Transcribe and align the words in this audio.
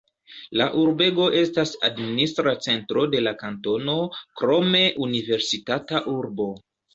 La 0.59 0.65
urbego 0.83 1.25
estas 1.41 1.73
administra 1.89 2.53
centro 2.67 3.03
de 3.11 3.21
la 3.27 3.35
kantono, 3.43 3.99
krome 4.41 4.83
universitata 5.09 6.03
urbo. 6.15 6.51